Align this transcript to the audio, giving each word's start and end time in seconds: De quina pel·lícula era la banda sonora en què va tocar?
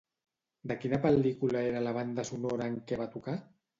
De 0.71 0.77
quina 0.85 0.99
pel·lícula 1.03 1.61
era 1.73 1.83
la 1.89 1.93
banda 1.99 2.27
sonora 2.31 2.71
en 2.73 2.81
què 2.89 3.01
va 3.03 3.09
tocar? 3.19 3.37